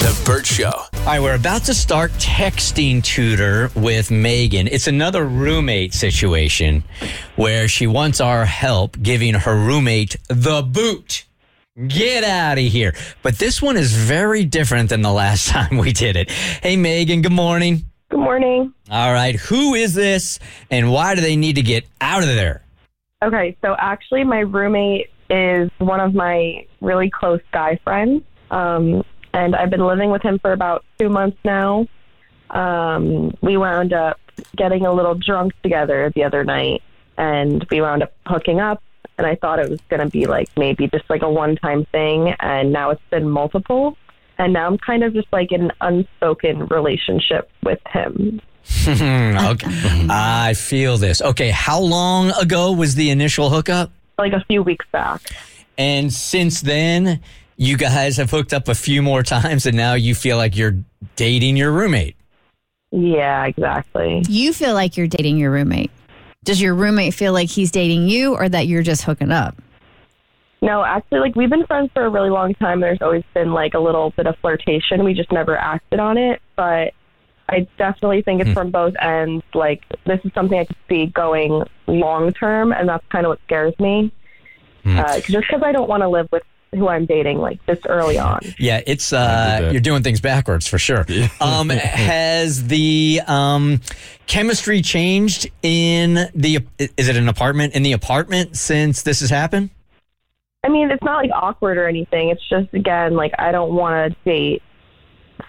The 0.00 0.22
Bert 0.24 0.46
Show. 0.46 0.70
All 0.70 1.04
right, 1.04 1.20
we're 1.20 1.34
about 1.34 1.64
to 1.64 1.74
start 1.74 2.10
texting 2.12 3.04
tutor 3.04 3.70
with 3.76 4.10
Megan. 4.10 4.66
It's 4.66 4.86
another 4.86 5.26
roommate 5.26 5.92
situation 5.92 6.84
where 7.36 7.68
she 7.68 7.86
wants 7.86 8.18
our 8.18 8.46
help 8.46 8.98
giving 9.02 9.34
her 9.34 9.54
roommate 9.54 10.16
the 10.28 10.62
boot. 10.62 11.26
Get 11.86 12.24
out 12.24 12.56
of 12.56 12.64
here. 12.64 12.94
But 13.22 13.36
this 13.38 13.60
one 13.60 13.76
is 13.76 13.92
very 13.92 14.46
different 14.46 14.88
than 14.88 15.02
the 15.02 15.12
last 15.12 15.48
time 15.50 15.76
we 15.76 15.92
did 15.92 16.16
it. 16.16 16.30
Hey, 16.30 16.76
Megan, 16.76 17.20
good 17.20 17.32
morning. 17.32 17.84
Good 18.08 18.20
morning. 18.20 18.72
All 18.90 19.12
right, 19.12 19.36
who 19.36 19.74
is 19.74 19.92
this 19.92 20.38
and 20.70 20.90
why 20.90 21.14
do 21.14 21.20
they 21.20 21.36
need 21.36 21.56
to 21.56 21.62
get 21.62 21.84
out 22.00 22.22
of 22.22 22.28
there? 22.30 22.62
Okay, 23.22 23.54
so 23.60 23.76
actually, 23.78 24.24
my 24.24 24.40
roommate 24.40 25.10
is 25.28 25.70
one 25.76 26.00
of 26.00 26.14
my 26.14 26.66
really 26.80 27.10
close 27.10 27.42
guy 27.52 27.78
friends, 27.84 28.22
um, 28.50 29.04
and 29.32 29.54
I've 29.54 29.70
been 29.70 29.84
living 29.84 30.10
with 30.10 30.22
him 30.22 30.38
for 30.38 30.52
about 30.52 30.84
two 30.98 31.08
months 31.08 31.38
now. 31.44 31.86
Um, 32.50 33.36
we 33.40 33.56
wound 33.56 33.92
up 33.92 34.18
getting 34.56 34.86
a 34.86 34.92
little 34.92 35.14
drunk 35.14 35.52
together 35.62 36.10
the 36.14 36.24
other 36.24 36.44
night, 36.44 36.82
and 37.16 37.64
we 37.70 37.80
wound 37.80 38.02
up 38.02 38.12
hooking 38.26 38.60
up. 38.60 38.82
And 39.18 39.26
I 39.26 39.36
thought 39.36 39.58
it 39.58 39.68
was 39.68 39.80
going 39.90 40.00
to 40.00 40.08
be 40.08 40.26
like 40.26 40.48
maybe 40.56 40.88
just 40.88 41.08
like 41.10 41.22
a 41.22 41.30
one 41.30 41.56
time 41.56 41.84
thing, 41.86 42.34
and 42.40 42.72
now 42.72 42.90
it's 42.90 43.02
been 43.10 43.28
multiple. 43.28 43.96
And 44.38 44.54
now 44.54 44.66
I'm 44.66 44.78
kind 44.78 45.04
of 45.04 45.12
just 45.12 45.28
like 45.32 45.52
in 45.52 45.64
an 45.64 45.72
unspoken 45.82 46.66
relationship 46.66 47.50
with 47.62 47.80
him. 47.86 48.40
okay. 48.88 50.06
I 50.08 50.54
feel 50.56 50.96
this. 50.96 51.20
Okay, 51.20 51.50
how 51.50 51.80
long 51.80 52.30
ago 52.40 52.72
was 52.72 52.94
the 52.94 53.10
initial 53.10 53.50
hookup? 53.50 53.92
Like 54.16 54.32
a 54.32 54.42
few 54.46 54.62
weeks 54.62 54.86
back. 54.92 55.20
And 55.76 56.12
since 56.12 56.62
then, 56.62 57.20
you 57.60 57.76
guys 57.76 58.16
have 58.16 58.30
hooked 58.30 58.54
up 58.54 58.68
a 58.68 58.74
few 58.74 59.02
more 59.02 59.22
times, 59.22 59.66
and 59.66 59.76
now 59.76 59.92
you 59.92 60.14
feel 60.14 60.38
like 60.38 60.56
you're 60.56 60.78
dating 61.14 61.58
your 61.58 61.70
roommate. 61.70 62.16
Yeah, 62.90 63.44
exactly. 63.44 64.24
You 64.28 64.54
feel 64.54 64.72
like 64.72 64.96
you're 64.96 65.06
dating 65.06 65.36
your 65.36 65.50
roommate. 65.50 65.90
Does 66.42 66.60
your 66.60 66.74
roommate 66.74 67.12
feel 67.12 67.34
like 67.34 67.50
he's 67.50 67.70
dating 67.70 68.08
you 68.08 68.34
or 68.34 68.48
that 68.48 68.66
you're 68.66 68.82
just 68.82 69.02
hooking 69.02 69.30
up? 69.30 69.60
No, 70.62 70.82
actually, 70.82 71.20
like 71.20 71.36
we've 71.36 71.50
been 71.50 71.66
friends 71.66 71.90
for 71.92 72.06
a 72.06 72.08
really 72.08 72.30
long 72.30 72.54
time. 72.54 72.80
There's 72.80 73.02
always 73.02 73.24
been 73.34 73.52
like 73.52 73.74
a 73.74 73.78
little 73.78 74.10
bit 74.10 74.26
of 74.26 74.38
flirtation. 74.38 75.04
We 75.04 75.12
just 75.12 75.30
never 75.30 75.54
acted 75.56 76.00
on 76.00 76.16
it, 76.16 76.40
but 76.56 76.94
I 77.50 77.68
definitely 77.76 78.22
think 78.22 78.40
it's 78.40 78.52
from 78.52 78.70
both 78.70 78.94
ends. 79.00 79.44
Like 79.52 79.84
this 80.06 80.20
is 80.24 80.32
something 80.32 80.58
I 80.58 80.64
could 80.64 80.76
see 80.88 81.06
going 81.06 81.62
long 81.86 82.32
term, 82.32 82.72
and 82.72 82.88
that's 82.88 83.04
kind 83.10 83.26
of 83.26 83.30
what 83.30 83.40
scares 83.44 83.78
me. 83.78 84.12
Uh, 84.84 85.20
just 85.20 85.46
because 85.46 85.62
I 85.62 85.72
don't 85.72 85.88
want 85.88 86.02
to 86.02 86.08
live 86.08 86.28
with 86.32 86.42
who 86.72 86.88
I'm 86.88 87.06
dating 87.06 87.38
like 87.38 87.64
this 87.66 87.78
early 87.88 88.18
on. 88.18 88.40
Yeah, 88.58 88.80
it's 88.86 89.12
uh, 89.12 89.70
you're 89.72 89.80
doing 89.80 90.02
things 90.02 90.20
backwards 90.20 90.66
for 90.66 90.78
sure. 90.78 91.06
Um, 91.40 91.70
has 91.70 92.66
the 92.66 93.20
um, 93.26 93.80
chemistry 94.26 94.82
changed 94.82 95.50
in 95.62 96.28
the? 96.34 96.64
Is 96.78 97.08
it 97.08 97.16
an 97.16 97.28
apartment 97.28 97.74
in 97.74 97.82
the 97.82 97.92
apartment 97.92 98.56
since 98.56 99.02
this 99.02 99.20
has 99.20 99.30
happened? 99.30 99.70
I 100.62 100.68
mean, 100.68 100.90
it's 100.90 101.02
not 101.02 101.22
like 101.22 101.30
awkward 101.32 101.78
or 101.78 101.88
anything. 101.88 102.28
It's 102.28 102.46
just 102.48 102.72
again 102.74 103.16
like 103.16 103.32
I 103.38 103.52
don't 103.52 103.74
want 103.74 104.12
to 104.12 104.30
date 104.30 104.62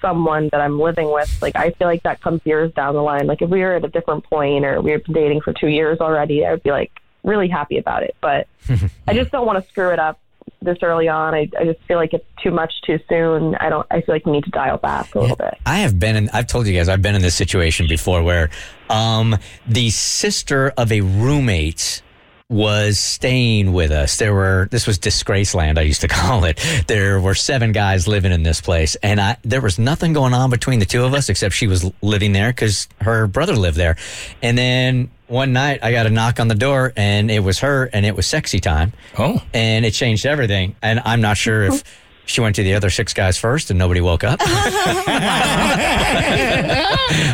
someone 0.00 0.48
that 0.52 0.60
I'm 0.60 0.78
living 0.78 1.12
with. 1.12 1.30
Like 1.42 1.56
I 1.56 1.70
feel 1.70 1.88
like 1.88 2.02
that 2.04 2.20
comes 2.20 2.40
years 2.44 2.72
down 2.74 2.94
the 2.94 3.02
line. 3.02 3.26
Like 3.26 3.42
if 3.42 3.50
we 3.50 3.60
were 3.60 3.74
at 3.74 3.84
a 3.84 3.88
different 3.88 4.24
point 4.24 4.64
or 4.64 4.80
we 4.80 4.92
were 4.92 5.02
dating 5.12 5.40
for 5.40 5.52
two 5.52 5.68
years 5.68 5.98
already, 6.00 6.44
I 6.46 6.52
would 6.52 6.62
be 6.62 6.70
like 6.70 6.92
really 7.24 7.48
happy 7.48 7.78
about 7.78 8.04
it. 8.04 8.14
But 8.20 8.46
I 9.08 9.14
just 9.14 9.32
don't 9.32 9.46
want 9.46 9.62
to 9.62 9.70
screw 9.70 9.90
it 9.90 9.98
up 9.98 10.20
this 10.62 10.78
early 10.82 11.08
on. 11.08 11.34
I, 11.34 11.48
I 11.58 11.64
just 11.64 11.80
feel 11.86 11.96
like 11.96 12.12
it's 12.12 12.26
too 12.42 12.50
much 12.50 12.72
too 12.86 12.98
soon. 13.08 13.54
I 13.56 13.68
don't. 13.68 13.86
I 13.90 14.00
feel 14.00 14.14
like 14.14 14.26
we 14.26 14.32
need 14.32 14.44
to 14.44 14.50
dial 14.50 14.78
back 14.78 15.14
a 15.14 15.20
little 15.20 15.36
bit. 15.36 15.58
I 15.66 15.78
have 15.78 15.98
been 15.98 16.16
in. 16.16 16.28
I've 16.30 16.46
told 16.46 16.66
you 16.66 16.74
guys 16.76 16.88
I've 16.88 17.02
been 17.02 17.14
in 17.14 17.22
this 17.22 17.34
situation 17.34 17.86
before 17.88 18.22
where 18.22 18.50
um, 18.88 19.36
the 19.66 19.90
sister 19.90 20.72
of 20.76 20.92
a 20.92 21.00
roommate 21.00 22.02
was 22.50 22.98
staying 22.98 23.72
with 23.72 23.92
us. 23.92 24.16
There 24.16 24.34
were 24.34 24.68
this 24.70 24.86
was 24.86 24.98
disgrace 24.98 25.54
land 25.54 25.78
I 25.78 25.82
used 25.82 26.00
to 26.00 26.08
call 26.08 26.44
it. 26.44 26.60
There 26.88 27.20
were 27.20 27.34
seven 27.34 27.72
guys 27.72 28.08
living 28.08 28.32
in 28.32 28.42
this 28.42 28.60
place 28.60 28.96
and 28.96 29.20
I 29.20 29.36
there 29.42 29.60
was 29.60 29.78
nothing 29.78 30.12
going 30.12 30.34
on 30.34 30.50
between 30.50 30.80
the 30.80 30.84
two 30.84 31.04
of 31.04 31.14
us 31.14 31.28
except 31.28 31.54
she 31.54 31.68
was 31.68 31.90
living 32.02 32.32
there 32.32 32.52
cuz 32.52 32.88
her 33.02 33.28
brother 33.28 33.54
lived 33.54 33.76
there. 33.76 33.96
And 34.42 34.58
then 34.58 35.10
one 35.30 35.52
night 35.52 35.80
I 35.82 35.92
got 35.92 36.06
a 36.06 36.10
knock 36.10 36.40
on 36.40 36.48
the 36.48 36.54
door 36.54 36.92
and 36.96 37.30
it 37.30 37.40
was 37.40 37.60
her 37.60 37.88
and 37.92 38.04
it 38.04 38.16
was 38.16 38.26
sexy 38.26 38.60
time. 38.60 38.92
Oh. 39.18 39.42
And 39.54 39.84
it 39.84 39.92
changed 39.92 40.26
everything 40.26 40.76
and 40.82 41.00
I'm 41.04 41.20
not 41.20 41.36
sure 41.36 41.64
if 41.64 41.82
she 42.26 42.40
went 42.40 42.56
to 42.56 42.62
the 42.62 42.74
other 42.74 42.90
six 42.90 43.12
guys 43.12 43.38
first 43.38 43.70
and 43.70 43.78
nobody 43.78 44.00
woke 44.00 44.24
up. 44.24 44.40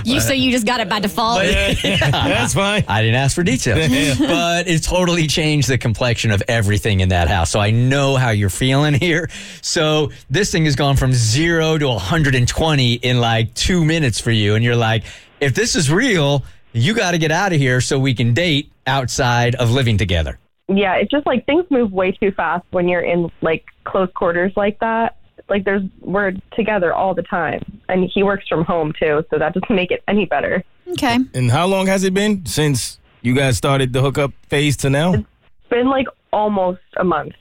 You 0.05 0.21
so 0.21 0.33
you 0.33 0.53
just 0.53 0.67
got 0.67 0.81
it 0.81 0.89
by 0.89 1.01
default. 1.01 1.43
That's 1.43 2.55
fine. 2.55 2.85
I 2.87 3.03
didn't 3.03 3.17
ask 3.17 3.35
for 3.35 3.43
details, 3.43 4.19
but 4.19 4.69
it 4.69 4.83
totally 4.83 5.27
changed 5.27 5.69
the 5.69 5.79
complexion 5.79 6.31
of 6.31 6.43
everything 6.49 7.01
in 7.01 7.09
that 7.09 7.29
house. 7.29 7.51
So 7.51 7.59
I 7.59 7.73
know 7.73 8.17
how 8.17 8.31
you're 8.31 8.49
feeling 8.49 8.95
here. 8.95 9.29
So 9.63 10.13
this 10.31 10.53
thing 10.53 10.65
has 10.65 10.77
gone 10.77 10.97
from 10.97 11.13
zero 11.13 11.77
to 11.77 11.89
120 11.89 12.93
in 12.95 13.21
like 13.21 13.53
two 13.55 13.85
minutes 13.85 14.21
for 14.21 14.31
you. 14.31 14.55
And 14.55 14.65
you're 14.65 14.77
like, 14.77 15.05
if 15.41 15.55
this 15.55 15.75
is 15.75 15.91
real, 15.91 16.45
you 16.77 16.95
got 16.95 17.13
to 17.13 17.19
get 17.19 17.33
out 17.33 17.53
of 17.53 17.59
here 17.59 17.81
so 17.81 17.99
we 17.99 18.15
can 18.15 18.35
date 18.35 18.71
outside 18.87 19.55
of 19.57 19.71
living 19.71 19.99
together. 19.99 20.39
Yeah, 20.69 20.95
it's 20.95 21.11
just 21.11 21.27
like 21.27 21.47
things 21.47 21.65
move 21.71 21.93
way 21.93 22.13
too 22.13 22.33
fast 22.33 22.65
when 22.71 22.89
you're 22.89 23.03
in 23.03 23.31
like 23.41 23.65
close 23.85 24.09
quarters 24.15 24.53
like 24.57 24.79
that. 24.81 25.17
Like 25.49 25.65
there's 25.65 25.83
we're 26.01 26.33
together 26.53 26.93
all 26.93 27.15
the 27.15 27.23
time, 27.23 27.81
and 27.89 28.11
he 28.13 28.23
works 28.23 28.49
from 28.49 28.65
home 28.65 28.93
too, 28.99 29.25
so 29.31 29.39
that 29.39 29.55
doesn't 29.55 29.75
make 29.75 29.93
it 29.93 30.03
any 30.09 30.25
better. 30.25 30.65
Okay. 30.89 31.19
And 31.35 31.51
how 31.51 31.67
long 31.67 31.87
has 31.87 32.03
it 32.03 32.15
been 32.15 32.47
since 32.47 32.99
you 33.23 33.35
guys 33.35 33.57
started 33.57 33.93
the 33.93 34.03
hookup 34.03 34.33
phase 34.49 34.77
to 34.79 34.91
now? 34.91 35.15
It's 35.15 35.27
been 35.71 35.89
like 35.89 36.07
almost 36.33 36.81
a 36.97 37.05
month. 37.05 37.35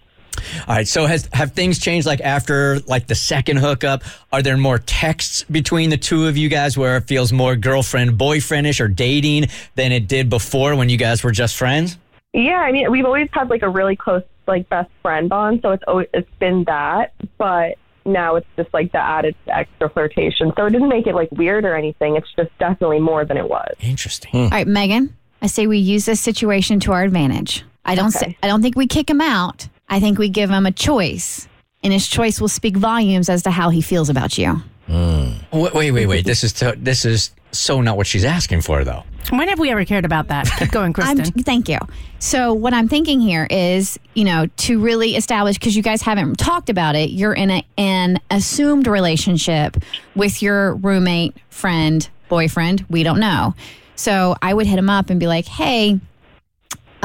All 0.67 0.75
right. 0.75 0.87
So 0.87 1.05
has 1.05 1.29
have 1.33 1.51
things 1.53 1.79
changed 1.79 2.05
like 2.07 2.21
after 2.21 2.79
like 2.81 3.07
the 3.07 3.15
second 3.15 3.57
hookup? 3.57 4.03
Are 4.31 4.41
there 4.41 4.57
more 4.57 4.79
texts 4.79 5.43
between 5.43 5.89
the 5.89 5.97
two 5.97 6.27
of 6.27 6.37
you 6.37 6.49
guys 6.49 6.77
where 6.77 6.97
it 6.97 7.07
feels 7.07 7.31
more 7.33 7.55
girlfriend 7.55 8.11
boyfriendish 8.19 8.79
or 8.79 8.87
dating 8.87 9.47
than 9.75 9.91
it 9.91 10.07
did 10.07 10.29
before 10.29 10.75
when 10.75 10.89
you 10.89 10.97
guys 10.97 11.23
were 11.23 11.31
just 11.31 11.55
friends? 11.55 11.97
Yeah, 12.33 12.57
I 12.59 12.71
mean, 12.71 12.91
we've 12.91 13.05
always 13.05 13.29
had 13.31 13.49
like 13.49 13.61
a 13.61 13.69
really 13.69 13.95
close 13.95 14.23
like 14.47 14.67
best 14.69 14.89
friend 15.01 15.29
bond, 15.29 15.61
so 15.63 15.71
it's 15.71 15.83
always 15.87 16.07
it's 16.13 16.29
been 16.39 16.63
that, 16.65 17.13
but 17.37 17.75
now 18.05 18.35
it's 18.35 18.45
just 18.55 18.71
like 18.73 18.91
the 18.91 18.99
added 18.99 19.35
extra 19.47 19.89
flirtation. 19.89 20.51
So 20.55 20.65
it 20.65 20.69
didn't 20.71 20.89
make 20.89 21.07
it 21.07 21.15
like 21.15 21.31
weird 21.31 21.65
or 21.65 21.75
anything. 21.75 22.15
It's 22.15 22.27
just 22.35 22.55
definitely 22.59 22.99
more 22.99 23.25
than 23.25 23.37
it 23.37 23.49
was. 23.49 23.73
Interesting. 23.79 24.31
Hmm. 24.31 24.37
All 24.37 24.49
right, 24.49 24.67
Megan. 24.67 25.15
I 25.41 25.47
say 25.47 25.65
we 25.65 25.77
use 25.79 26.05
this 26.05 26.19
situation 26.21 26.79
to 26.81 26.91
our 26.91 27.03
advantage. 27.03 27.63
I 27.83 27.95
don't 27.95 28.15
Okay. 28.15 28.31
say, 28.31 28.37
I 28.43 28.47
don't 28.47 28.61
think 28.61 28.75
we 28.75 28.85
kick 28.87 29.09
him 29.09 29.21
out. 29.21 29.67
I 29.89 29.99
think 29.99 30.17
we 30.17 30.29
give 30.29 30.49
him 30.49 30.65
a 30.65 30.71
choice, 30.71 31.47
and 31.83 31.93
his 31.93 32.07
choice 32.07 32.41
will 32.41 32.47
speak 32.47 32.75
volumes 32.77 33.29
as 33.29 33.43
to 33.43 33.51
how 33.51 33.69
he 33.69 33.81
feels 33.81 34.09
about 34.09 34.37
you. 34.37 34.61
Hmm. 34.87 35.29
Wait, 35.51 35.73
wait, 35.73 35.91
wait, 35.91 36.05
wait. 36.05 36.25
This 36.25 36.43
is 36.43 36.53
to, 36.53 36.75
this 36.77 37.05
is 37.05 37.31
so 37.51 37.81
not 37.81 37.97
what 37.97 38.07
she's 38.07 38.25
asking 38.25 38.61
for, 38.61 38.83
though. 38.83 39.03
When 39.31 39.47
have 39.47 39.57
we 39.59 39.71
ever 39.71 39.85
cared 39.85 40.05
about 40.05 40.27
that? 40.27 40.47
Keep 40.59 40.71
going, 40.71 40.93
I'm, 40.97 41.17
Kristen. 41.17 41.43
thank 41.43 41.67
you. 41.69 41.79
So 42.19 42.53
what 42.53 42.73
I'm 42.73 42.87
thinking 42.87 43.19
here 43.19 43.47
is, 43.49 43.97
you 44.13 44.23
know, 44.25 44.47
to 44.57 44.79
really 44.79 45.15
establish 45.15 45.57
because 45.57 45.75
you 45.75 45.81
guys 45.81 46.01
haven't 46.01 46.37
talked 46.37 46.69
about 46.69 46.95
it. 46.95 47.09
You're 47.09 47.33
in 47.33 47.49
a, 47.49 47.65
an 47.77 48.19
assumed 48.29 48.87
relationship 48.87 49.77
with 50.15 50.41
your 50.41 50.75
roommate, 50.75 51.35
friend, 51.49 52.07
boyfriend. 52.29 52.85
We 52.89 53.03
don't 53.03 53.19
know. 53.19 53.55
So 53.95 54.35
I 54.41 54.53
would 54.53 54.67
hit 54.67 54.77
him 54.77 54.89
up 54.89 55.09
and 55.09 55.19
be 55.19 55.27
like, 55.27 55.45
"Hey, 55.45 55.99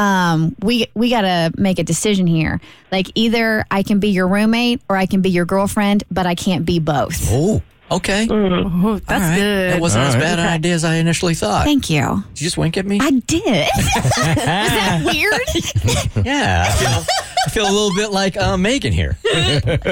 um, 0.01 0.57
we 0.61 0.87
we 0.95 1.11
got 1.11 1.23
to 1.23 1.53
make 1.59 1.79
a 1.79 1.85
decision 1.85 2.27
here. 2.27 2.61
Like 2.91 3.09
either 3.15 3.65
I 3.71 3.83
can 3.83 4.01
be 4.01 4.09
your 4.09 4.27
roommate 4.29 4.81
or 4.89 4.97
I 4.97 5.07
can 5.07 5.21
be 5.21 5.31
your 5.31 5.45
girlfriend, 5.45 6.05
but 6.11 6.27
I 6.27 6.35
can't 6.35 6.65
be 6.65 6.79
both." 6.79 7.29
Oh, 7.31 7.61
okay. 7.91 8.27
Oh, 8.31 8.99
that's 8.99 9.11
All 9.11 9.19
right. 9.31 9.37
good. 9.37 9.73
That 9.75 9.81
wasn't 9.81 10.03
All 10.05 10.09
as 10.09 10.15
right. 10.15 10.23
bad 10.23 10.39
an 10.39 10.47
idea 10.47 10.75
as 10.75 10.85
I 10.85 10.95
initially 10.97 11.35
thought. 11.35 11.65
Thank 11.65 11.91
you. 11.91 12.25
Did 12.35 12.41
you 12.41 12.47
just 12.47 12.57
wink 12.57 12.77
at 12.79 12.87
me? 12.87 12.99
I 13.01 13.11
did. 13.11 13.45
Is 13.45 13.69
that 14.17 15.03
weird? 15.05 16.25
yeah. 16.27 17.05
I 17.47 17.51
feel, 17.51 17.65
a 17.65 17.71
little 17.73 17.95
bit 17.95 18.11
like 18.11 18.37
uh, 18.37 18.57
Megan 18.57 18.93
here. 18.93 19.17
But 19.23 19.83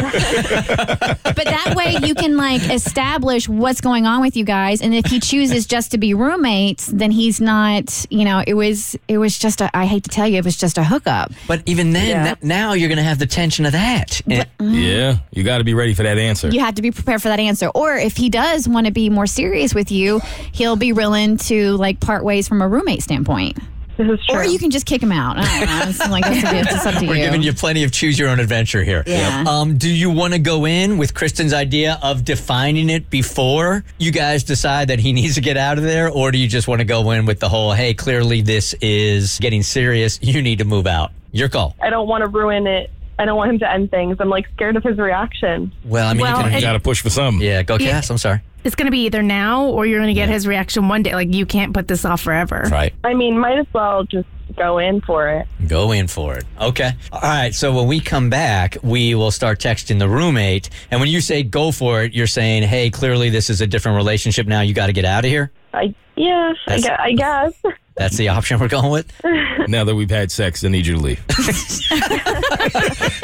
that 1.45 1.75
way 1.77 1.97
you 2.07 2.15
can 2.15 2.37
like 2.37 2.63
establish 2.71 3.49
what's 3.49 3.81
going 3.81 4.07
on 4.07 4.21
with 4.21 4.37
you 4.37 4.45
guys. 4.45 4.83
And 4.83 4.95
if 4.95 5.07
he 5.07 5.21
chooses 5.21 5.67
just 5.67 5.91
to 5.93 5.99
be 5.99 6.15
roommates, 6.15 6.87
then 6.87 7.11
he's 7.11 7.41
not, 7.41 8.07
you 8.11 8.25
know, 8.25 8.43
it 8.47 8.55
was 8.55 8.97
it 9.09 9.19
was 9.19 9.39
just 9.39 9.61
a 9.61 9.75
I 9.77 9.87
hate 9.87 10.05
to 10.05 10.11
tell 10.11 10.27
you, 10.27 10.39
it 10.39 10.45
was 10.45 10.57
just 10.57 10.79
a 10.79 10.85
hookup. 10.85 11.33
But 11.47 11.63
even 11.67 11.93
then, 11.93 12.09
Yeah. 12.09 12.25
that- 12.25 12.43
now 12.43 12.73
you're 12.73 12.89
going 12.89 12.99
to 12.99 13.05
have 13.05 13.19
the 13.19 13.27
tension 13.27 13.67
of 13.67 13.73
that. 13.73 14.21
And- 14.29 14.47
Yeah, 14.61 15.19
you 15.31 15.45
got 15.45 15.59
to 15.59 15.65
be 15.65 15.75
ready 15.75 15.95
for 15.95 16.03
that 16.03 16.19
answer. 16.19 16.49
You 16.51 16.61
have 16.61 16.75
to 16.77 16.83
be 16.83 16.91
prepared 16.91 17.23
for 17.23 17.29
that 17.29 17.41
answer. 17.41 17.69
Or 17.69 17.97
if 17.97 18.17
he 18.17 18.29
does 18.29 18.69
want 18.69 18.87
to 18.87 18.93
be 18.93 19.11
more 19.11 19.27
serious 19.27 19.75
with 19.75 19.91
you, 19.91 20.21
he'll 20.53 20.77
be 20.77 20.93
willing 20.93 21.37
to 21.39 21.77
like 21.77 22.01
part 22.01 22.25
ways 22.25 22.49
from 22.49 22.63
a 22.63 22.69
roommate 22.69 23.03
standpoint. 23.03 23.59
This 23.99 24.09
is 24.21 24.27
true. 24.27 24.39
Or 24.39 24.45
you 24.45 24.59
can 24.61 24.71
just 24.71 24.87
kick 24.87 25.03
him 25.03 25.11
out. 25.11 25.37
I 25.39 25.43
don't 25.43 25.69
know. 25.69 25.85
It's 25.89 26.11
like 26.11 26.25
that's. 26.25 26.75
It's 26.75 26.87
up 26.87 26.95
to 27.01 27.07
We're 27.07 27.17
you. 27.17 27.25
giving 27.25 27.43
you 27.43 27.53
plenty 27.53 27.83
of 27.83 27.91
choose 27.91 28.17
your 28.19 28.29
own 28.29 28.39
adventure 28.39 28.85
here. 28.85 29.03
Yeah. 29.07 29.45
Um, 29.47 29.77
do 29.77 29.93
you 29.93 30.09
want 30.09 30.35
to 30.35 30.39
go 30.39 30.67
in 30.67 30.99
with 30.99 31.15
Kristen's 31.15 31.53
idea 31.53 31.99
of 32.01 32.25
defining 32.25 32.91
it 32.91 33.11
before 33.11 33.85
you 33.99 34.13
guys 34.13 34.45
decide 34.45 34.89
that 34.89 35.01
he 35.01 35.13
needs 35.19 35.35
to 35.35 35.41
get 35.41 35.57
out 35.57 35.79
of 35.79 35.85
there? 35.85 36.11
Or 36.11 36.31
do 36.31 36.39
you 36.39 36.47
just 36.47 36.69
want 36.69 36.81
to 36.81 36.85
go 36.85 37.11
in 37.11 37.27
with 37.27 37.41
the 37.41 37.49
whole, 37.49 37.73
hey, 37.73 37.93
clearly 37.93 38.41
this 38.41 38.73
is 38.81 39.39
getting 39.41 39.63
serious. 39.65 40.21
You 40.23 40.43
need 40.43 40.59
to 40.59 40.65
move 40.65 40.87
out? 40.87 41.11
Your 41.33 41.49
call. 41.49 41.75
I 41.83 41.91
don't 41.91 42.09
want 42.09 42.23
to 42.23 42.29
ruin 42.29 42.67
it. 42.67 42.91
I 43.19 43.25
don't 43.25 43.37
want 43.37 43.51
him 43.53 43.59
to 43.61 43.71
end 43.71 43.91
things. 43.91 44.17
I'm 44.21 44.29
like 44.29 44.47
scared 44.55 44.77
of 44.77 44.85
his 44.85 44.99
reaction. 44.99 45.73
Well, 45.85 46.07
I 46.09 46.13
mean, 46.15 46.23
Well, 46.23 46.39
you 46.39 46.45
can, 46.45 46.53
and- 46.55 46.63
Got 46.63 46.73
to 46.75 46.81
push 46.81 47.03
for 47.03 47.11
some. 47.11 47.41
yeah, 47.41 47.63
go 47.63 47.77
Yeah. 47.79 47.91
Cass. 47.93 48.11
I'm 48.11 48.19
sorry. 48.19 48.41
It's 48.65 48.75
going 48.75 48.87
to 48.87 48.91
be 48.93 49.05
either 49.05 49.23
now 49.23 49.65
or 49.67 49.87
you're 49.87 50.01
going 50.01 50.09
to 50.15 50.15
get 50.21 50.29
his 50.29 50.47
reaction 50.47 50.89
one 50.89 51.03
day. 51.03 51.15
Like, 51.15 51.33
you 51.33 51.47
can't 51.47 51.73
put 51.73 51.87
this 51.89 52.05
off 52.05 52.21
forever. 52.21 52.69
Right. 52.71 52.93
I 53.05 53.15
mean, 53.15 53.39
might 53.39 53.59
as 53.59 53.67
well 53.73 54.03
just 54.05 54.27
go 54.57 54.79
in 54.79 55.01
for 55.01 55.29
it. 55.29 55.47
Go 55.69 55.93
in 55.93 56.09
for 56.09 56.35
it. 56.37 56.45
Okay. 56.61 56.91
All 57.13 57.21
right. 57.21 57.55
So 57.55 57.73
when 57.75 57.87
we 57.87 58.01
come 58.01 58.31
back, 58.31 58.77
we 58.83 59.15
will 59.15 59.31
start 59.31 59.61
texting 59.61 59.99
the 60.01 60.09
roommate. 60.09 60.71
And 60.91 61.01
when 61.01 61.09
you 61.09 61.21
say 61.21 61.45
go 61.45 61.71
for 61.71 62.03
it, 62.03 62.15
you're 62.15 62.27
saying, 62.27 62.65
hey, 62.65 62.91
clearly 62.91 63.31
this 63.31 63.49
is 63.49 63.61
a 63.61 63.67
different 63.67 63.97
relationship 63.97 64.47
now. 64.49 64.61
You 64.63 64.75
got 64.75 64.87
to 64.87 64.93
get 64.93 65.05
out 65.05 65.25
of 65.25 65.31
here. 65.31 65.53
I 65.75 65.95
yeah, 66.17 66.53
I, 66.67 66.81
That's- 66.81 66.99
I 67.01 67.13
guess. 67.13 67.55
That's 67.97 68.17
the 68.17 68.29
option 68.29 68.61
we're 68.61 68.69
going 68.69 68.91
with. 68.93 69.13
Now 69.69 69.83
that 69.85 69.95
we've 69.95 70.09
had 70.09 70.31
sex, 70.33 70.65
I 70.65 70.69
need 70.69 70.87
you 70.87 70.95
to 70.95 71.01
leave. 71.01 71.19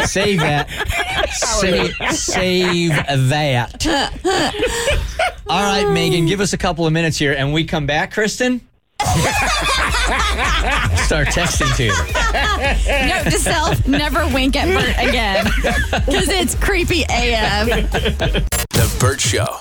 Save 0.05 0.41
that. 0.41 0.69
Save, 1.32 1.94
save 2.12 2.91
that. 3.31 3.87
All 5.49 5.62
right, 5.62 5.88
Megan, 5.91 6.26
give 6.26 6.41
us 6.41 6.52
a 6.52 6.58
couple 6.58 6.87
of 6.87 6.93
minutes 6.93 7.17
here 7.17 7.32
and 7.32 7.55
we 7.55 7.64
come 7.64 7.87
back, 7.87 8.12
Kristen. 8.12 8.61
Start 11.05 11.29
texting 11.29 11.75
to 11.76 11.85
you. 11.85 11.93
Note 13.08 13.25
to 13.31 13.38
self: 13.38 13.87
never 13.88 14.26
wink 14.35 14.56
at 14.56 14.67
Bert 14.69 14.97
again 15.08 15.44
because 16.06 16.29
it's 16.29 16.55
creepy 16.56 17.05
AF. 17.08 17.90
The 17.90 18.97
Bert 19.00 19.20
Show. 19.20 19.61